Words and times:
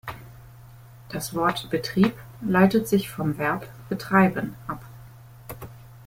Das 1.09 1.35
Wort 1.35 1.69
Betrieb 1.69 2.15
leitet 2.43 2.87
sich 2.87 3.07
vom 3.11 3.37
Verb 3.37 3.67
„betreiben“ 3.87 4.55
ab. 4.65 4.83